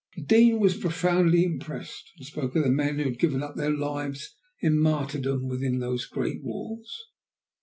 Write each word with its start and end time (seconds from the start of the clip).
The 0.15 0.23
Dean 0.23 0.59
was 0.59 0.75
profoundly 0.77 1.43
impressed, 1.43 2.09
and 2.17 2.25
spoke 2.25 2.55
of 2.55 2.63
the 2.63 2.71
men 2.71 2.97
who 2.97 3.03
had 3.03 3.19
given 3.19 3.43
up 3.43 3.55
their 3.55 3.69
lives 3.69 4.33
in 4.59 4.79
martyrdom 4.79 5.47
within 5.47 5.77
those 5.77 6.07
great 6.07 6.41
walls. 6.43 7.05